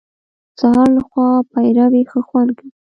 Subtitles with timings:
[0.49, 2.71] د سهار له خوا پېروی ښه خوند کوي.